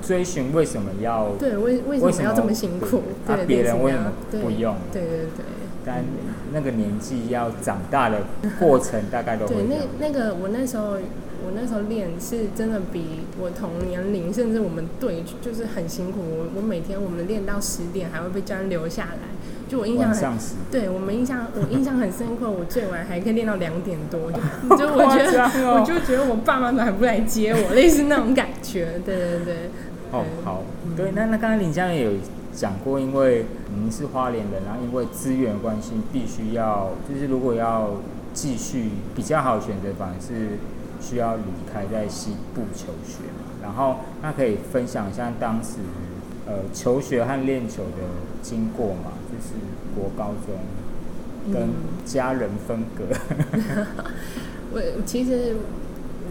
[0.00, 3.02] 追寻为什么要对为为什么要这么辛苦？
[3.26, 4.76] 对别人为什么不用？
[4.92, 5.44] 对对对。
[5.84, 6.04] 但
[6.52, 8.18] 那个年纪要长大的
[8.58, 9.54] 过程，大概都会。
[9.54, 10.96] 对，那那个我那时候。
[11.44, 16.20] 我那时候练是真的比我同年龄，甚至我们队就是很辛苦。
[16.20, 19.26] 我我每天我们练到十点，还会被教练留下来。
[19.68, 20.38] 就我印象很，
[20.70, 22.48] 对我们印象我印象很深刻。
[22.48, 24.38] 我最晚还可以练到两点多，就
[24.78, 29.00] 就我觉得我就觉得我爸妈怎么还不来接我，类似那种感觉。
[29.04, 29.54] 对对对。
[30.12, 30.62] 哦，好，
[30.96, 32.12] 对，那那刚才林江也有
[32.54, 37.90] 讲过，因为您是花莲人，然后因为资源关系，必须要就是如果要
[38.32, 40.58] 继续比较好选择，反而是。
[41.04, 45.78] 需要离开在西部求学嘛，然后那可以分享一下当时
[46.46, 48.06] 呃求学和练球的
[48.40, 49.54] 经过嘛，就是
[49.96, 51.70] 国高中跟
[52.04, 53.02] 家人分隔。
[54.70, 55.56] 我其实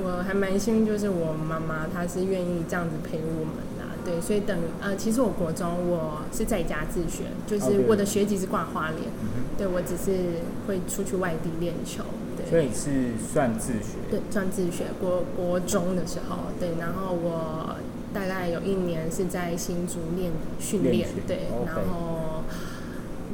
[0.02, 3.71] 我还蛮幸运，就是我妈妈她是愿意这样子陪我们的，
[4.04, 9.12] 对，所以等呃其实我国中我是在家自学，就是我的学籍是挂花脸，
[9.58, 12.04] 对我只是会出去外地练球。
[12.38, 14.86] 对所以是算自学，对，算自学。
[15.00, 17.76] 国国中的时候，对，然后我
[18.14, 22.44] 大概有一年是在新竹练训练，对，然后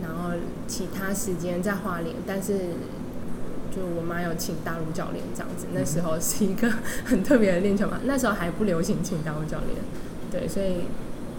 [0.02, 0.32] 然后
[0.68, 2.54] 其他时间在花莲，但是
[3.72, 5.68] 就我妈有请大陆教练这样子。
[5.72, 6.68] 那时候是一个
[7.06, 9.78] 很特别的练球嘛，那时候还不流行请大陆教练，
[10.32, 10.86] 对，所以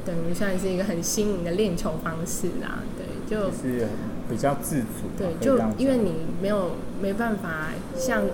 [0.05, 3.87] 等于算是一个很新颖的练球方式啦，对，就是。
[4.29, 8.27] 比较自主，对，就因为你没有没办法像，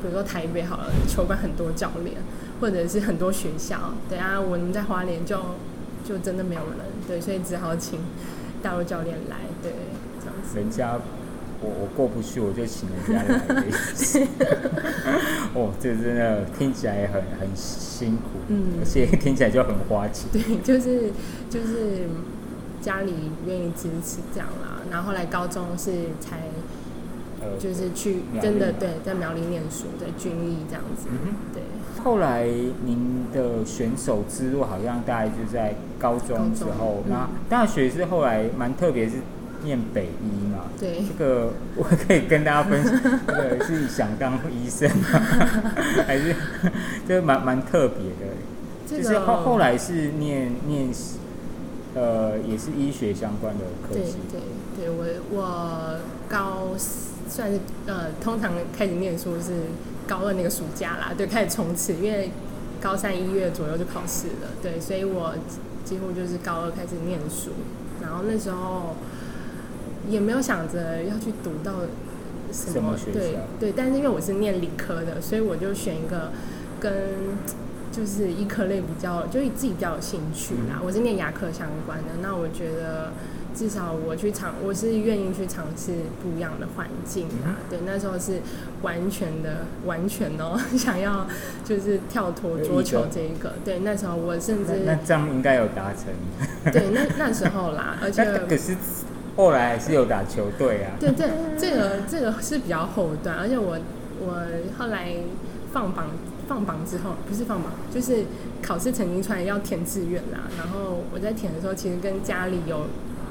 [0.00, 2.16] 比如说台北好了，球馆很多教练，
[2.62, 5.36] 或者是很多学校，对啊，我们在花莲就
[6.02, 8.00] 就真的没有人，对，所以只好请
[8.62, 9.70] 大陆教练来，对，
[10.18, 10.56] 这样子。
[10.58, 10.98] 人家
[11.64, 13.40] 我我过不去，我就请人家来。
[15.54, 20.28] 哦，这真的听起来很很辛苦，嗯，而且 听起来就很花钱。
[20.32, 21.10] 对，就是
[21.48, 22.06] 就是
[22.80, 23.12] 家里
[23.46, 24.82] 愿意支持这样啦。
[24.90, 26.40] 然后后来高中是才，
[27.58, 31.06] 就是去真的对在苗栗念书，在军艺这样子。
[31.52, 31.62] 对。
[32.02, 32.46] 后来
[32.84, 39.14] 您的选手之路好像大概就在高中之后，那大学是后来蛮特别，是
[39.64, 40.70] 念北医嘛。
[40.78, 41.02] 对。
[41.08, 42.92] 这个我可以跟大家分享，
[43.26, 44.88] 这个是想当医生，
[46.06, 46.36] 还是
[47.08, 48.34] 就蛮蛮特别的。
[48.86, 50.88] 就是后后来是念念，
[51.94, 54.16] 呃，也是医学相关的科系。
[54.30, 54.40] 对对。
[54.76, 56.76] 对我，我高
[57.28, 59.52] 算是呃，通常开始念书是
[60.04, 62.32] 高二那个暑假啦，对，开始冲刺，因为
[62.82, 65.32] 高三一月左右就考试了，对，所以我
[65.84, 67.52] 几乎就是高二开始念书，
[68.02, 68.96] 然后那时候
[70.08, 71.72] 也没有想着要去读到
[72.52, 76.30] 什么，对对，但是因为我是念理科的，所以我就选一个
[76.80, 76.92] 跟
[77.92, 83.12] 就是医科类比较，就自己比较有兴趣啦，我是念牙科相关的，那我觉得。
[83.56, 87.54] 至少我去尝，我是愿意去尝试不一样的环境啊。
[87.70, 88.40] 对，那时候是
[88.82, 91.24] 完全的、完全哦，想要
[91.64, 93.52] 就是跳脱桌球这一个。
[93.64, 96.72] 对，那时候我甚至那这样应该有达成。
[96.72, 98.74] 对，那那时候啦，而且 可是
[99.36, 100.92] 后来还是有打球队啊。
[100.98, 103.78] 对对，这个这个是比较后段，而且我
[104.20, 104.42] 我
[104.78, 105.14] 后来
[105.72, 106.06] 放榜
[106.48, 108.24] 放榜之后，不是放榜，就是
[108.62, 110.48] 考试成绩出来要填志愿啦。
[110.58, 112.86] 然后我在填的时候，其实跟家里有。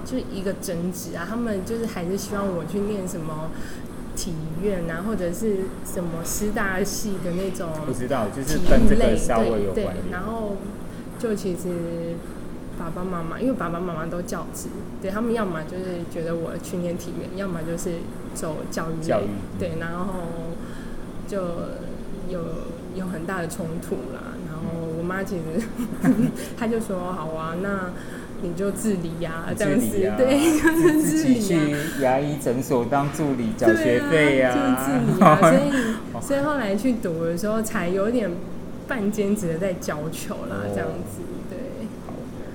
[0.05, 3.51] 就一个争执啊，他们就是还是希望我去念什么
[4.17, 10.57] 体院啊，或者是什么师大系的那种，不知道，就是跟这个稍微有关然后
[11.17, 12.17] 就其实
[12.77, 14.67] 爸爸妈妈，因为爸爸妈妈都教职，
[15.01, 17.99] 对他们要么就是觉得我去念体院，要么就是
[18.33, 19.27] 走教育教育，
[19.59, 20.13] 对，然后
[21.27, 21.37] 就
[22.29, 22.39] 有
[22.95, 24.33] 有很大的冲突啦。
[24.47, 25.65] 然后我妈其实
[26.57, 27.91] 她就说：“好啊，那。”
[28.45, 35.39] 你就自理呀，这样子，对，就是自己去牙医诊所当助理，缴学费呀，就自理啊。
[35.39, 38.29] 所以，所以后来去读的时候，才有点
[38.85, 41.62] 半兼职的在教球啦，这样子，对。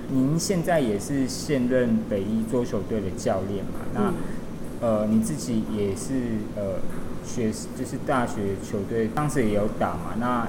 [0.09, 3.79] 好，您现在也是现任北一桌球队的教练嘛？
[3.93, 6.13] 那呃，你自己也是
[6.55, 6.79] 呃
[7.25, 10.15] 学，就是大学球队当时也有打嘛？
[10.19, 10.47] 那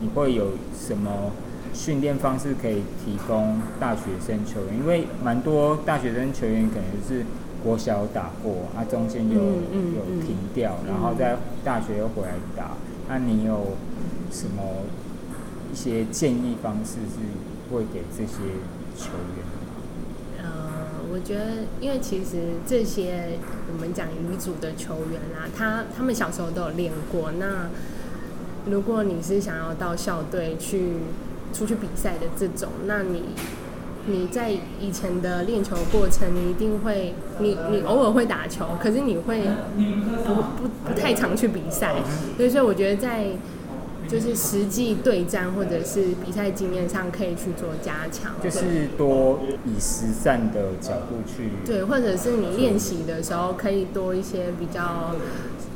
[0.00, 1.30] 你会有什么？
[1.74, 7.24] 训练方式可以提供大学生球员，因为蛮多大学生球员可能是
[7.64, 12.72] 国小打过，啊中间有有停掉，然后在大学又回来打。
[13.08, 13.68] 那你有
[14.30, 14.62] 什么
[15.72, 18.36] 一些建议方式是会给这些
[19.02, 19.44] 球员？
[20.42, 20.46] 呃，
[21.12, 21.44] 我觉得，
[21.80, 23.38] 因为其实这些
[23.72, 27.32] 我们讲女组的球员啊，他他们小时候都有练过。
[27.32, 27.68] 那
[28.70, 30.94] 如果你是想要到校队去
[31.52, 33.24] 出去比赛的这种，那你
[34.06, 34.50] 你在
[34.80, 39.48] 以前的练球过程，你一定会，你你偶尔会打球，可是你会
[40.24, 41.94] 不不不太常去比赛。
[42.36, 43.26] 所以说，我觉得在
[44.12, 55.16] 就是实际对战或者是比赛经验上可以去做加强，就是多以实战的角度去对，或者是你练习的时候可以多一些比较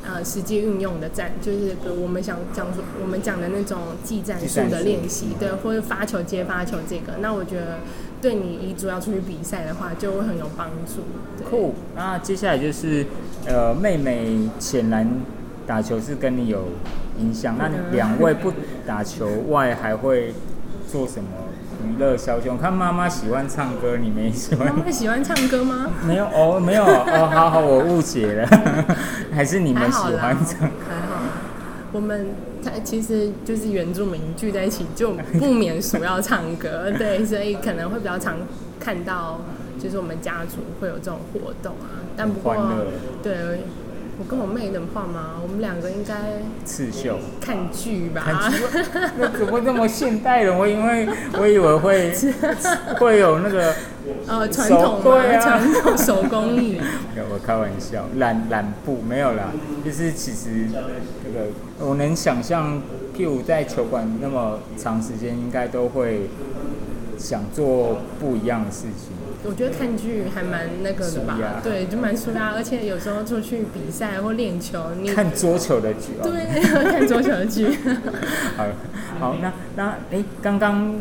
[0.05, 7.79] 呃实际运用的战，就是比如我们想讲说我们讲的那种技战术的练习，对，或者发球接发球这个，那我觉得
[8.21, 11.01] 对你一组要出去比赛的话就会很有帮助。
[11.49, 13.03] 酷，那接下来就是
[13.47, 15.09] 呃妹妹显然
[15.67, 16.63] 打球是跟你有。
[17.19, 18.53] 影响那两位不
[18.85, 20.35] 打球外还会
[20.87, 21.27] 做什么
[21.83, 22.55] 娱乐消遣？
[22.55, 24.67] 看妈妈喜欢唱歌，你没喜欢？
[24.67, 25.89] 妈妈喜欢唱歌吗？
[26.05, 28.47] 没有哦，没有哦，好好，我误解了，
[29.33, 30.59] 还是你们喜欢唱？
[30.59, 30.67] 还
[31.09, 31.23] 好，
[31.91, 32.27] 我们
[32.63, 38.35] 他其实就是原住民聚在一起就不免俗要唱歌， 对，所以可能会比较常
[38.79, 39.39] 看到，
[39.79, 42.55] 就是我们家族会有这种活动啊，但不过
[43.23, 43.33] 对。
[44.19, 45.33] 我跟我妹的话吗？
[45.41, 48.51] 我们两个应该刺绣、看剧吧。
[49.19, 50.57] 那怎么这么现代人？
[50.57, 51.07] 我因为
[51.39, 52.11] 我以为会
[52.99, 53.75] 会有那个
[54.25, 56.81] 呃传统对传统手工艺。
[57.29, 59.51] 我开玩笑，染染布没有啦。
[59.85, 60.67] 就是其实
[61.23, 61.47] 这个
[61.87, 62.81] 我能想象，
[63.15, 66.29] 譬如在球馆那么长时间，应该都会
[67.19, 69.16] 想做不一样的事情。
[69.43, 76.61] 我觉得看剧还蛮那个的吧，对，就蛮舒压，而且有时候出去比赛或练球，你看桌球的剧，对，
[76.91, 77.67] 看桌球的剧。
[78.57, 78.65] 好，
[79.19, 80.95] 好，那那哎，刚刚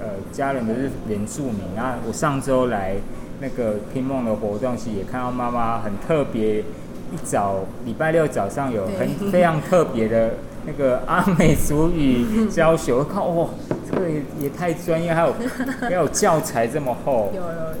[0.00, 2.96] 呃，家人都是原住民，那我上周来
[3.40, 10.34] 那个拼梦的活动时，也看到妈妈很特别，一早礼拜六早上有很非常特别的
[10.66, 13.48] 那个阿美族语教学，我靠，哇！
[13.88, 15.34] 这个也也太专业，还有
[15.80, 17.76] 还有教材这么厚，有有有。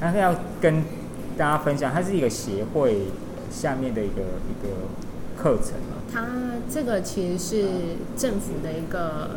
[0.00, 0.82] 那要跟
[1.36, 3.02] 大家分享，它是一个协会
[3.50, 4.68] 下面的一个一个
[5.40, 5.74] 课程
[6.12, 6.26] 它
[6.70, 7.68] 这个其实是
[8.16, 9.30] 政府的一个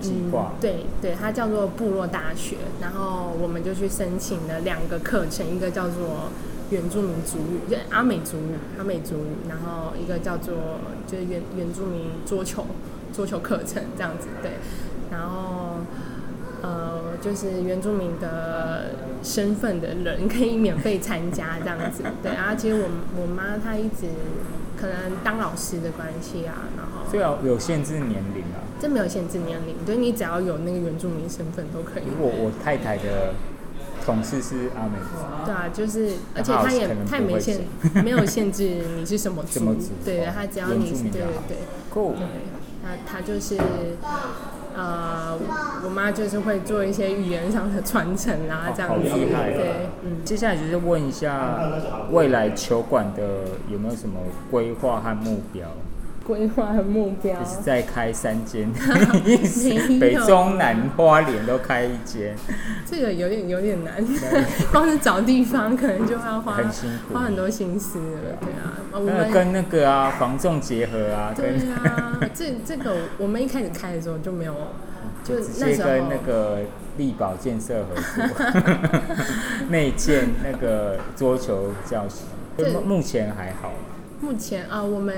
[0.00, 2.56] 计划，对对，它叫做部落大学。
[2.80, 6.30] 然后我们就去申请了两个课程，一个叫做
[6.70, 9.48] 原住民族语，就阿美族语，阿美族语。
[9.48, 10.54] 然后一个叫做
[11.06, 12.66] 就是原原住民桌球
[13.12, 14.52] 桌球课程这样子，对。
[15.10, 15.80] 然后，
[16.62, 18.92] 呃，就是原住民的
[19.22, 22.54] 身份的人可以免费参加这样子，对啊。
[22.54, 22.88] 其实我
[23.20, 24.06] 我妈她一直
[24.80, 32.04] 可能当老师的关系啊，然后对啊，有限制年龄啊，这没有限制年龄，对你只要有那个原住民身份都可以。
[32.18, 33.34] 我我太太的
[34.04, 37.60] 同事是阿美族，对啊，就是而且他也 他也没限
[38.02, 41.56] 没有限制你是什么族，对他只要你对对对，
[41.90, 42.16] 对，
[42.82, 43.56] 他他就是。
[44.74, 45.38] 呃，
[45.84, 49.06] 我妈就是会做一些语言上的传承啊，这样子。
[49.06, 50.24] 对，嗯。
[50.24, 51.60] 接下来就是问一下，
[52.10, 53.22] 未来球馆的
[53.70, 54.18] 有没有什么
[54.50, 55.68] 规划和目标？
[56.24, 57.38] 规划和目标。
[57.42, 58.70] 就是再开三间，
[60.00, 62.36] 北中南花莲都开一间。
[62.86, 63.94] 这个有点有点难，
[64.72, 68.38] 光是找地方可能就要花很辛苦，花很多心思了。
[68.40, 68.50] 对。
[68.52, 71.32] 啊，我们跟那个啊房仲结合啊。
[71.34, 74.54] 对啊， 这这个我们一开始开的时候就没有，
[75.24, 75.88] 就那时候。
[75.88, 76.58] 跟那个
[76.98, 79.00] 力宝建设合作，
[79.70, 82.24] 内建那个桌球教室，
[82.84, 83.72] 目前还好。
[84.22, 85.14] 目前啊，我们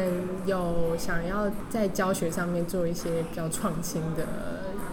[0.47, 4.25] 有想要在教学上面做一些比较创新的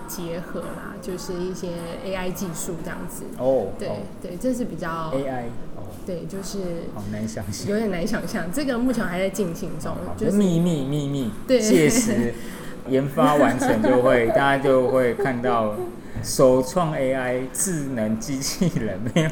[0.05, 1.69] 结合啦，就是一些
[2.05, 3.23] AI 技术这样子。
[3.37, 3.89] 哦，对
[4.21, 5.45] 对，这是比较 AI。
[5.77, 6.59] 哦，对，就是
[6.93, 8.51] 好难想象，有点难想象。
[8.51, 11.31] 这个目前还在进行中，就是秘密秘密。
[11.47, 12.33] 对，届时
[12.89, 15.73] 研发完成就会， 大家就会看到
[16.21, 18.99] 首创 AI 智能机器人。
[19.15, 19.29] 没有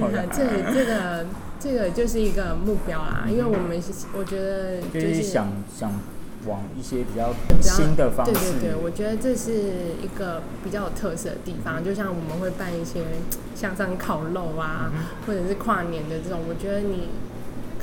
[0.71, 1.25] 这个。
[1.59, 3.81] 这个就是一个目标啦，因为我们
[4.17, 5.47] 我觉得就是想
[5.77, 5.91] 想
[6.47, 8.31] 往一些比较新的方式。
[8.31, 9.51] 对对对，我觉得这是
[10.01, 11.83] 一个比较有特色的地方。
[11.83, 13.01] 就像我们会办一些
[13.53, 14.89] 像上烤肉啊，
[15.27, 17.09] 或者是跨年的这种，我觉得你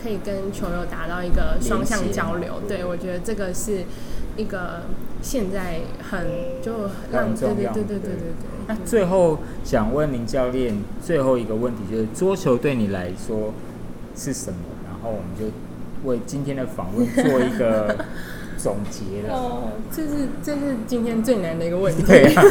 [0.03, 2.63] 可以跟球友达到一个双向交流。
[2.67, 3.85] 对，我觉得这个是
[4.39, 4.85] 一个
[5.21, 6.27] 现在很
[6.63, 6.73] 就
[7.13, 8.49] 让对对对对对对对。
[8.69, 10.75] 那最后想问林教练
[11.05, 13.53] 最后一个问题，就是桌球对你来说。
[14.17, 14.59] 是什么？
[14.85, 17.95] 然后我们就为今天的访问做一个
[18.57, 19.35] 总结了。
[19.35, 22.03] 哦，这是这是今天最难的一个问题。
[22.03, 22.43] 对啊，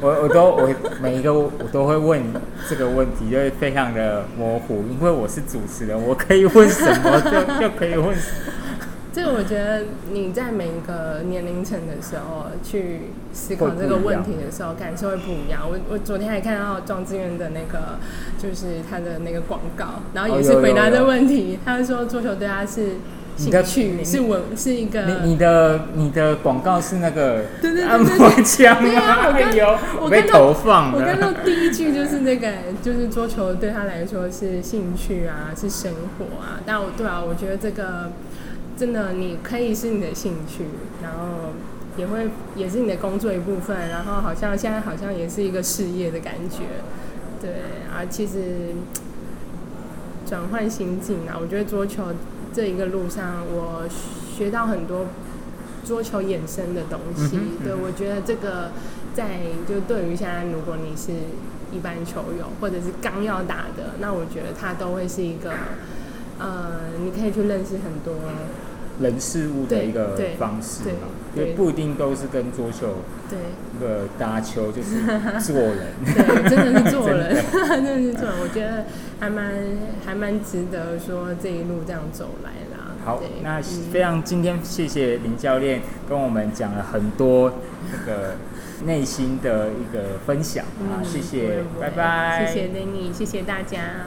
[0.00, 2.22] 我我都我每一个我都会问
[2.68, 8.16] 这个问题，就会非常的模糊，因为我是主持人，我可以问什么就就可以问。
[9.12, 15.62] 这个我觉得你在每一个年龄层的时候去思考这个问题的时候，感受会不一样。
[15.68, 17.98] 我我昨天还看到庄志远的那个，
[18.38, 21.58] 就是他的那个广告，然后也是回答这个问题。
[21.64, 22.94] 他说桌球对他是
[23.36, 25.02] 兴趣，是文是一个。
[25.06, 29.26] 你你的你的广告是那个对对按摩枪吗？
[30.00, 32.48] 我被投放我看到第一句就是那个，
[32.82, 36.60] 就是桌球对他来说是兴趣啊，是生活啊。
[36.64, 38.12] 但我对啊，我觉得这个。
[38.76, 40.64] 真的，你可以是你的兴趣，
[41.00, 41.52] 然后
[41.96, 46.64] 也会也是你的工作一部分，然后好像现在好像也是一个事业的感觉，
[47.40, 47.50] 对
[47.92, 48.74] 啊，其实
[50.26, 52.04] 转换心境啊，我觉得桌球
[52.52, 55.06] 这一个路上，我学到很多
[55.84, 58.70] 桌球衍生的东西，对我觉得这个
[59.14, 61.12] 在就对于现在如果你是
[61.72, 65.52] 一般球友或者是刚要打的，那我觉得它都会是一个。
[66.36, 68.12] 呃，你可以去认识很多
[69.00, 72.96] 人事物的一个方式嘛，因为不一定都是跟桌球，
[73.28, 73.38] 对，
[73.72, 75.00] 那个搭球就是
[75.40, 77.94] 做人， 对，真的是做人， 真的。
[78.00, 78.34] 是做人。
[78.40, 78.84] 我觉得
[79.18, 79.52] 还蛮
[80.04, 82.92] 还蛮值得说这一路这样走来啦。
[83.04, 83.60] 好，那
[83.92, 87.52] 非常今天谢谢林教练跟我们讲了很多
[87.92, 88.36] 那个
[88.86, 94.06] 内心的一个分享啊，谢谢，拜拜，谢谢谢谢大家。